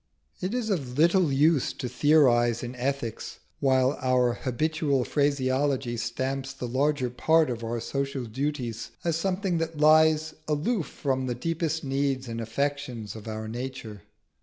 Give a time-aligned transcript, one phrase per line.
[0.41, 6.67] It is of little use to theorise in ethics while our habitual phraseology stamps the
[6.67, 12.27] larger part of our social duties as something that lies aloof from the deepest needs
[12.27, 14.01] and affections of our nature.